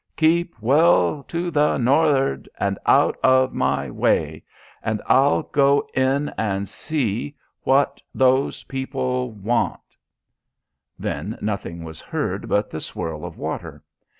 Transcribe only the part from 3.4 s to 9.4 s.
my way and I'll go in and see what those people